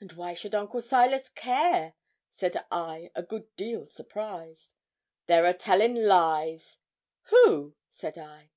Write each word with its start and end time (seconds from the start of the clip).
'And 0.00 0.10
why 0.12 0.32
should 0.32 0.54
Uncle 0.54 0.80
Silas 0.80 1.28
care?' 1.28 1.92
said 2.30 2.64
I, 2.70 3.10
a 3.14 3.22
good 3.22 3.54
deal 3.54 3.86
surprised. 3.86 4.72
'They're 5.26 5.44
a 5.44 5.52
tellin' 5.52 6.08
lies.' 6.08 6.78
'Who?' 7.24 7.74
said 7.90 8.16
I. 8.16 8.48